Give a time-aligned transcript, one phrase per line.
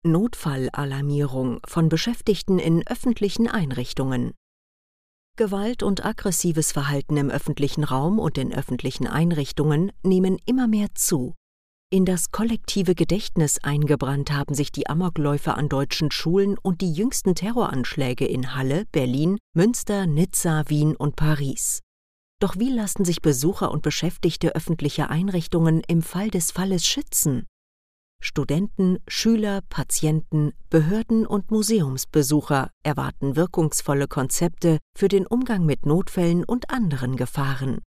[0.03, 4.33] Notfallalarmierung von Beschäftigten in öffentlichen Einrichtungen.
[5.35, 11.35] Gewalt und aggressives Verhalten im öffentlichen Raum und in öffentlichen Einrichtungen nehmen immer mehr zu.
[11.89, 17.33] In das kollektive Gedächtnis eingebrannt haben sich die Amokläufe an deutschen Schulen und die jüngsten
[17.33, 21.79] Terroranschläge in Halle, Berlin, Münster, Nizza, Wien und Paris.
[22.41, 27.47] Doch wie lassen sich Besucher und Beschäftigte öffentlicher Einrichtungen im Fall des Falles schützen?
[28.21, 36.69] Studenten, Schüler, Patienten, Behörden und Museumsbesucher erwarten wirkungsvolle Konzepte für den Umgang mit Notfällen und
[36.69, 37.79] anderen Gefahren.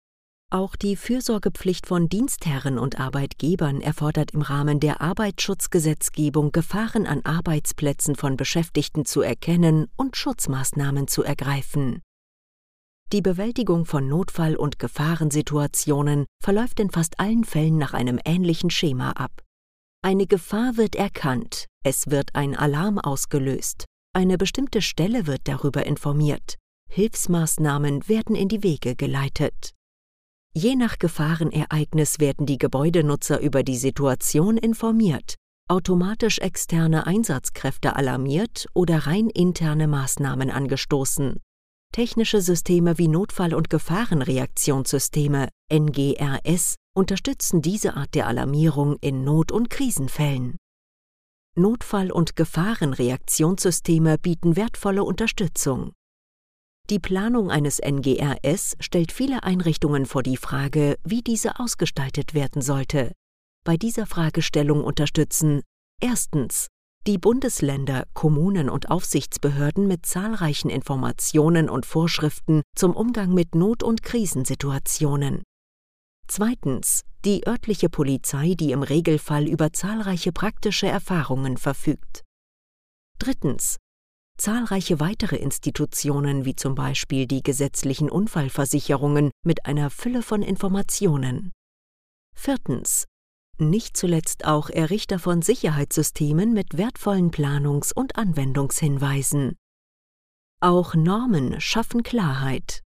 [0.51, 8.17] Auch die Fürsorgepflicht von Dienstherren und Arbeitgebern erfordert im Rahmen der Arbeitsschutzgesetzgebung Gefahren an Arbeitsplätzen
[8.17, 12.01] von Beschäftigten zu erkennen und Schutzmaßnahmen zu ergreifen.
[13.13, 19.11] Die Bewältigung von Notfall- und Gefahrensituationen verläuft in fast allen Fällen nach einem ähnlichen Schema
[19.11, 19.43] ab.
[20.03, 26.57] Eine Gefahr wird erkannt, es wird ein Alarm ausgelöst, eine bestimmte Stelle wird darüber informiert,
[26.91, 29.75] Hilfsmaßnahmen werden in die Wege geleitet.
[30.55, 35.35] Je nach Gefahrenereignis werden die Gebäudenutzer über die Situation informiert,
[35.69, 41.41] automatisch externe Einsatzkräfte alarmiert oder rein interne Maßnahmen angestoßen.
[41.93, 49.71] Technische Systeme wie Notfall- und Gefahrenreaktionssysteme NGRS unterstützen diese Art der Alarmierung in Not- und
[49.71, 50.57] Krisenfällen.
[51.57, 55.93] Notfall- und Gefahrenreaktionssysteme bieten wertvolle Unterstützung.
[56.91, 63.13] Die Planung eines NGRS stellt viele Einrichtungen vor die Frage, wie diese ausgestaltet werden sollte.
[63.63, 65.61] Bei dieser Fragestellung unterstützen
[66.01, 66.69] erstens
[67.07, 74.03] die Bundesländer, Kommunen und Aufsichtsbehörden mit zahlreichen Informationen und Vorschriften zum Umgang mit Not- und
[74.03, 75.43] Krisensituationen.
[76.27, 82.25] Zweitens die örtliche Polizei, die im Regelfall über zahlreiche praktische Erfahrungen verfügt.
[83.19, 83.77] Drittens
[84.39, 91.53] zahlreiche weitere Institutionen wie zum Beispiel die gesetzlichen Unfallversicherungen mit einer Fülle von Informationen.
[92.35, 93.07] Viertens
[93.61, 99.57] nicht zuletzt auch Errichter von Sicherheitssystemen mit wertvollen Planungs- und Anwendungshinweisen.
[100.61, 102.83] Auch Normen schaffen Klarheit.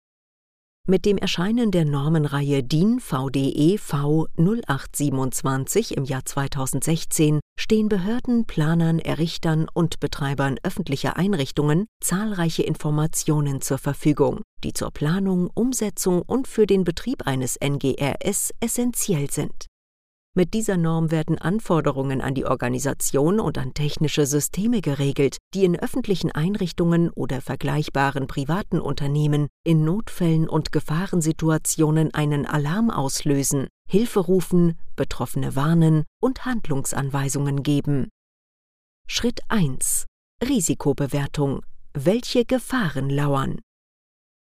[0.86, 8.98] Mit dem Erscheinen der Normenreihe DIN VDE V 0827 im Jahr 2016 stehen Behörden, Planern,
[8.98, 16.66] Errichtern und Betreibern öffentlicher Einrichtungen zahlreiche Informationen zur Verfügung, die zur Planung, Umsetzung und für
[16.66, 19.66] den Betrieb eines NGRS essentiell sind.
[20.34, 25.78] Mit dieser Norm werden Anforderungen an die Organisation und an technische Systeme geregelt, die in
[25.78, 34.78] öffentlichen Einrichtungen oder vergleichbaren privaten Unternehmen in Notfällen und Gefahrensituationen einen Alarm auslösen, Hilfe rufen,
[34.94, 38.08] Betroffene warnen und Handlungsanweisungen geben.
[39.08, 40.06] Schritt 1
[40.46, 41.62] Risikobewertung
[41.92, 43.58] Welche Gefahren lauern?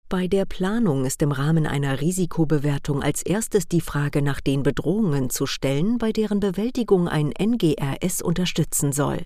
[0.09, 5.29] Bei der Planung ist im Rahmen einer Risikobewertung als erstes die Frage nach den Bedrohungen
[5.29, 9.23] zu stellen, bei deren Bewältigung ein NGRS unterstützen soll.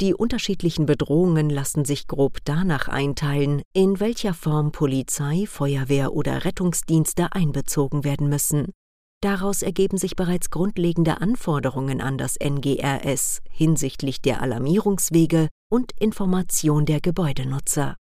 [0.00, 7.32] Die unterschiedlichen Bedrohungen lassen sich grob danach einteilen, in welcher Form Polizei, Feuerwehr oder Rettungsdienste
[7.32, 8.72] einbezogen werden müssen.
[9.22, 17.00] Daraus ergeben sich bereits grundlegende Anforderungen an das NGRS hinsichtlich der Alarmierungswege und Information der
[17.00, 17.96] Gebäudenutzer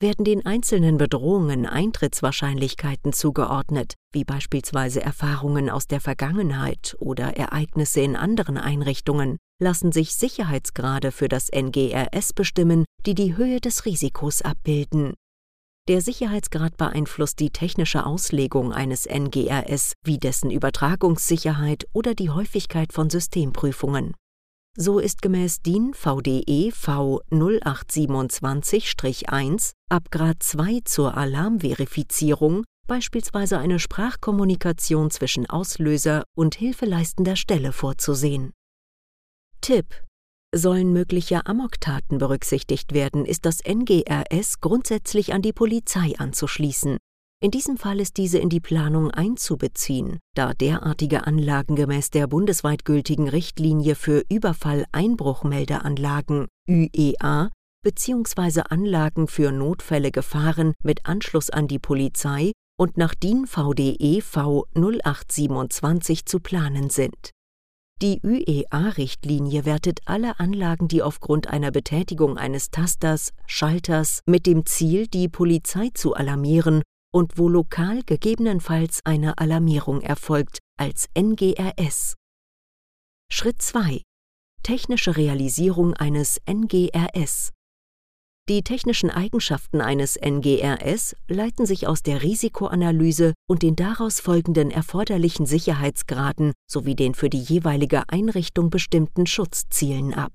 [0.00, 8.14] werden den einzelnen Bedrohungen Eintrittswahrscheinlichkeiten zugeordnet, wie beispielsweise Erfahrungen aus der Vergangenheit oder Ereignisse in
[8.14, 15.14] anderen Einrichtungen, lassen sich Sicherheitsgrade für das NGRS bestimmen, die die Höhe des Risikos abbilden.
[15.88, 23.08] Der Sicherheitsgrad beeinflusst die technische Auslegung eines NGRS wie dessen Übertragungssicherheit oder die Häufigkeit von
[23.08, 24.16] Systemprüfungen.
[24.76, 35.12] So ist gemäß DIN VDE V 0827-1 ab Grad 2 zur Alarmverifizierung beispielsweise eine Sprachkommunikation
[35.12, 38.50] zwischen Auslöser und hilfeleistender Stelle vorzusehen.
[39.60, 40.05] Tipp
[40.54, 46.98] Sollen mögliche Amoktaten berücksichtigt werden, ist das NGRS grundsätzlich an die Polizei anzuschließen.
[47.42, 52.86] In diesem Fall ist diese in die Planung einzubeziehen, da derartige Anlagen gemäß der bundesweit
[52.86, 57.50] gültigen Richtlinie für Überfall-Einbruchmeldeanlagen UEA
[57.82, 58.62] bzw.
[58.70, 66.24] Anlagen für Notfälle Gefahren mit Anschluss an die Polizei und nach DIN VDE V 0827
[66.24, 67.35] zu planen sind
[68.02, 75.06] Die UEA-Richtlinie wertet alle Anlagen, die aufgrund einer Betätigung eines Tasters, Schalters mit dem Ziel,
[75.06, 82.16] die Polizei zu alarmieren und wo lokal gegebenenfalls eine Alarmierung erfolgt, als NGRS.
[83.32, 84.02] Schritt 2.
[84.62, 87.55] Technische Realisierung eines NGRS.
[88.48, 95.46] Die technischen Eigenschaften eines NGRS leiten sich aus der Risikoanalyse und den daraus folgenden erforderlichen
[95.46, 100.32] Sicherheitsgraden sowie den für die jeweilige Einrichtung bestimmten Schutzzielen ab.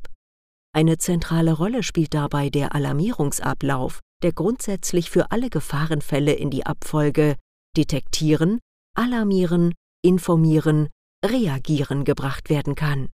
[0.74, 7.38] Eine zentrale Rolle spielt dabei der Alarmierungsablauf, der grundsätzlich für alle Gefahrenfälle in die Abfolge
[7.78, 8.60] detektieren,
[8.94, 9.74] alarmieren,
[10.04, 10.90] informieren,
[11.26, 13.08] reagieren gebracht werden kann.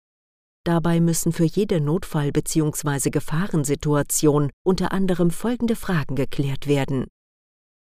[0.67, 3.11] Dabei müssen für jede Notfall- bzw.
[3.11, 7.07] Gefahrensituation unter anderem folgende Fragen geklärt werden.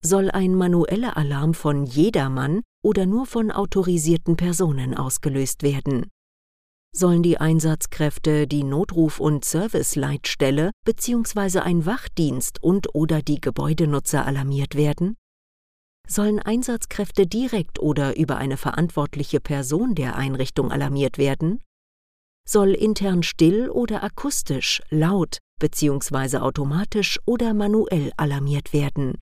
[0.01, 6.07] Soll ein manueller Alarm von jedermann oder nur von autorisierten Personen ausgelöst werden?
[6.95, 11.59] Sollen die Einsatzkräfte die Notruf- und Serviceleitstelle bzw.
[11.59, 15.17] ein Wachdienst und/oder die Gebäudenutzer alarmiert werden?
[16.07, 21.61] Sollen Einsatzkräfte direkt oder über eine verantwortliche Person der Einrichtung alarmiert werden?
[22.49, 26.39] Soll intern still oder akustisch, laut bzw.
[26.39, 29.19] automatisch oder manuell alarmiert werden.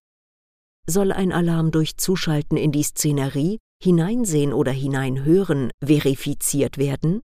[0.89, 7.21] Soll ein Alarm durch Zuschalten in die Szenerie, Hineinsehen oder Hineinhören verifiziert werden?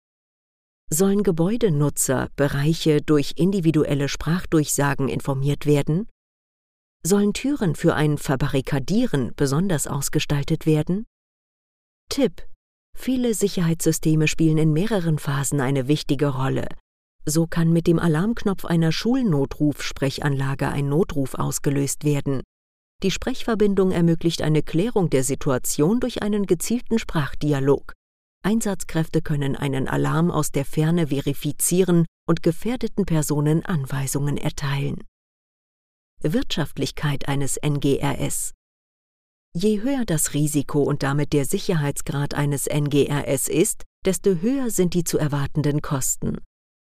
[0.90, 6.08] Sollen Gebäudenutzer, Bereiche durch individuelle Sprachdurchsagen informiert werden?
[7.04, 11.06] Sollen Türen für ein Verbarrikadieren besonders ausgestaltet werden?
[12.08, 12.51] Tipp
[12.96, 16.68] Viele Sicherheitssysteme spielen in mehreren Phasen eine wichtige Rolle.
[17.24, 22.42] So kann mit dem Alarmknopf einer Schulnotrufsprechanlage ein Notruf ausgelöst werden.
[23.02, 27.94] Die Sprechverbindung ermöglicht eine Klärung der Situation durch einen gezielten Sprachdialog.
[28.44, 35.04] Einsatzkräfte können einen Alarm aus der Ferne verifizieren und gefährdeten Personen Anweisungen erteilen.
[36.22, 38.52] Wirtschaftlichkeit eines NGRS
[39.54, 45.04] Je höher das Risiko und damit der Sicherheitsgrad eines NGRS ist, desto höher sind die
[45.04, 46.38] zu erwartenden Kosten.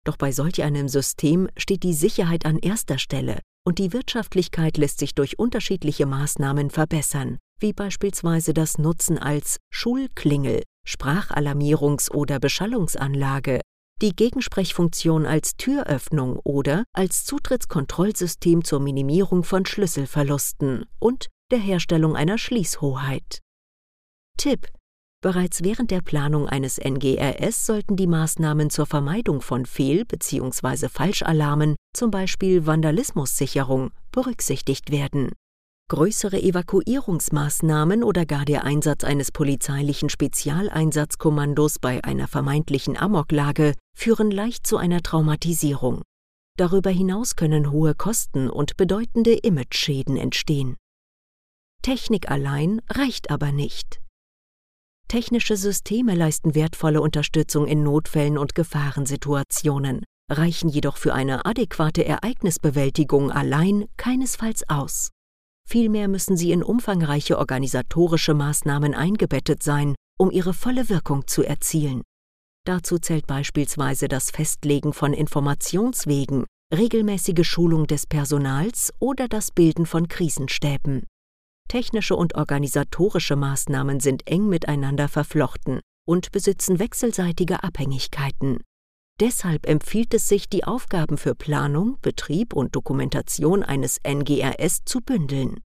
[0.06, 5.00] Doch bei solch einem System steht die Sicherheit an erster Stelle und die Wirtschaftlichkeit lässt
[5.00, 13.62] sich durch unterschiedliche Maßnahmen verbessern, wie beispielsweise das Nutzen als Schulklingel, Sprachalarmierungs- oder Beschallungsanlage,
[14.02, 22.38] die Gegensprechfunktion als Türöffnung oder als Zutrittskontrollsystem zur Minimierung von Schlüsselverlusten und der Herstellung einer
[22.38, 23.40] Schließhoheit.
[24.38, 24.68] Tipp
[25.22, 30.88] Bereits während der Planung eines NGRS sollten die Maßnahmen zur Vermeidung von Fehl- bzw.
[30.88, 35.34] Falschalarmen, zum Beispiel Vandalismussicherung, berücksichtigt werden.
[35.90, 44.66] Größere Evakuierungsmaßnahmen oder gar der Einsatz eines polizeilichen Spezialeinsatzkommandos bei einer vermeintlichen Amoklage führen leicht
[44.66, 46.04] zu einer Traumatisierung.
[46.58, 50.78] Darüber hinaus können hohe Kosten und bedeutende Imageschäden entstehen.
[51.82, 54.02] Technik allein reicht aber nicht.
[55.08, 63.32] Technische Systeme leisten wertvolle Unterstützung in Notfällen und Gefahrensituationen, reichen jedoch für eine adäquate Ereignisbewältigung
[63.32, 65.10] allein keinesfalls aus.
[65.68, 72.04] Vielmehr müssen sie in umfangreiche organisatorische Maßnahmen eingebettet sein, um ihre volle Wirkung zu erzielen.
[72.66, 80.08] Dazu zählt beispielsweise das Festlegen von Informationswegen, regelmäßige Schulung des Personals oder das Bilden von
[80.08, 81.08] Krisenstäben.
[81.70, 88.60] Technische und organisatorische Maßnahmen sind eng miteinander verflochten und besitzen wechselseitige Abhängigkeiten.
[89.20, 95.60] Deshalb empfiehlt es sich, die Aufgaben für Planung, Betrieb und Dokumentation eines NGRS zu bündeln.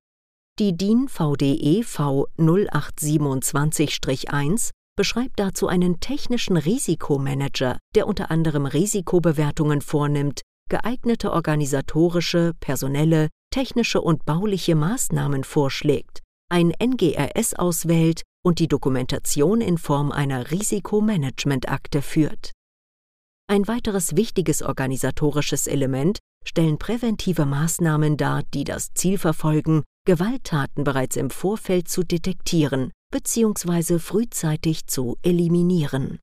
[0.58, 10.42] Die DIN VDE V 0827-1 beschreibt dazu einen technischen Risikomanager, der unter anderem Risikobewertungen vornimmt,
[10.68, 19.78] geeignete organisatorische, personelle, technische und bauliche Maßnahmen vorschlägt, ein NGRS auswählt und die Dokumentation in
[19.78, 22.50] Form einer Risikomanagementakte führt.
[23.46, 31.14] Ein weiteres wichtiges organisatorisches Element stellen präventive Maßnahmen dar, die das Ziel verfolgen, Gewalttaten bereits
[31.14, 34.00] im Vorfeld zu detektieren bzw.
[34.00, 36.18] frühzeitig zu eliminieren.